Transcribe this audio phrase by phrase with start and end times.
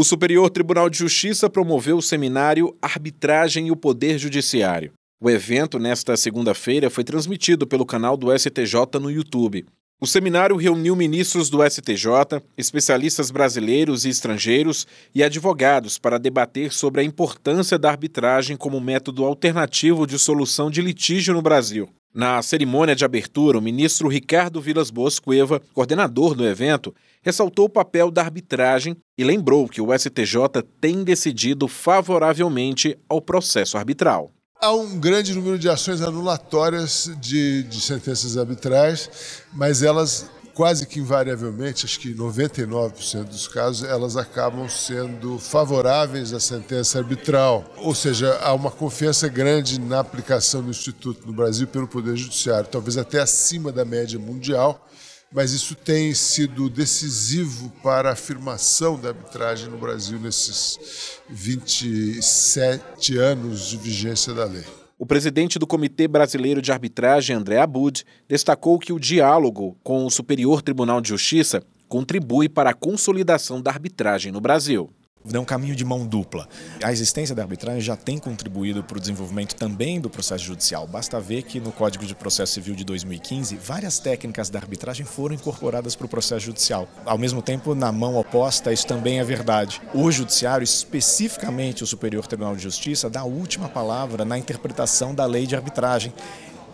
[0.00, 4.92] O Superior Tribunal de Justiça promoveu o seminário Arbitragem e o Poder Judiciário.
[5.20, 9.66] O evento, nesta segunda-feira, foi transmitido pelo canal do STJ no YouTube.
[10.00, 17.00] O seminário reuniu ministros do STJ, especialistas brasileiros e estrangeiros e advogados para debater sobre
[17.00, 21.88] a importância da arbitragem como método alternativo de solução de litígio no Brasil.
[22.14, 27.70] Na cerimônia de abertura, o ministro Ricardo Vilas Boas Cueva, coordenador do evento, ressaltou o
[27.70, 34.32] papel da arbitragem e lembrou que o STJ tem decidido favoravelmente ao processo arbitral.
[34.60, 40.98] Há um grande número de ações anulatórias de, de sentenças arbitrais, mas elas quase que
[40.98, 47.72] invariavelmente, acho que 99% dos casos, elas acabam sendo favoráveis à sentença arbitral.
[47.76, 52.68] Ou seja, há uma confiança grande na aplicação do Instituto no Brasil pelo Poder Judiciário,
[52.68, 54.84] talvez até acima da média mundial,
[55.32, 63.68] mas isso tem sido decisivo para a afirmação da arbitragem no Brasil nesses 27 anos
[63.68, 64.64] de vigência da lei.
[65.00, 70.10] O presidente do Comitê Brasileiro de Arbitragem, André Abud, destacou que o diálogo com o
[70.10, 74.90] Superior Tribunal de Justiça contribui para a consolidação da arbitragem no Brasil
[75.36, 76.48] é um caminho de mão dupla.
[76.82, 80.86] A existência da arbitragem já tem contribuído para o desenvolvimento também do processo judicial.
[80.86, 85.34] Basta ver que no Código de Processo Civil de 2015, várias técnicas da arbitragem foram
[85.34, 86.88] incorporadas para o processo judicial.
[87.04, 89.80] Ao mesmo tempo, na mão oposta, isso também é verdade.
[89.94, 95.26] O Judiciário, especificamente o Superior Tribunal de Justiça, dá a última palavra na interpretação da
[95.26, 96.12] lei de arbitragem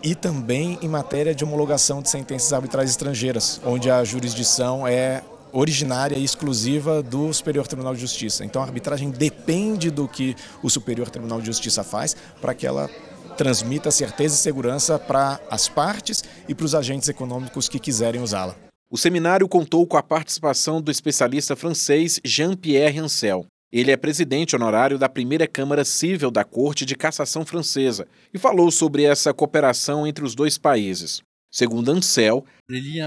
[0.03, 5.23] e também em matéria de homologação de sentenças arbitrais estrangeiras, onde a jurisdição é
[5.55, 8.43] originária e exclusiva do Superior Tribunal de Justiça.
[8.43, 12.89] Então a arbitragem depende do que o Superior Tribunal de Justiça faz para que ela
[13.37, 18.55] transmita certeza e segurança para as partes e para os agentes econômicos que quiserem usá-la.
[18.91, 23.45] O seminário contou com a participação do especialista francês Jean-Pierre Ancel.
[23.71, 28.71] Ele é presidente honorário da primeira Câmara Civil da Corte de Cassação Francesa e falou
[28.71, 31.21] sobre essa cooperação entre os dois países.
[31.55, 32.43] Segundo Ansel,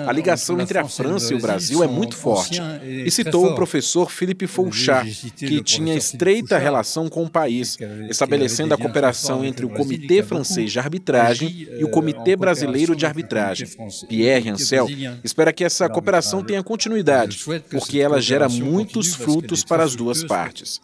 [0.07, 4.11] a ligação entre a França e o Brasil é muito forte e citou o professor
[4.11, 7.77] Philippe Fouchat, que tinha estreita relação com o país,
[8.09, 13.69] estabelecendo a cooperação entre o Comitê Francês de Arbitragem e o Comitê Brasileiro de Arbitragem.
[14.09, 14.89] Pierre Ansel
[15.23, 20.81] espera que essa cooperação tenha continuidade, porque ela gera muitos frutos para as duas partes.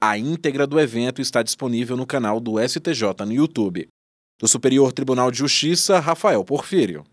[0.00, 3.88] A íntegra do evento está disponível no canal do STJ no YouTube.
[4.38, 7.06] Do Superior Tribunal de Justiça, Rafael Porfírio.